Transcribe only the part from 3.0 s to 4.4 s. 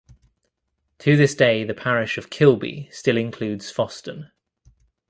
includes Foston.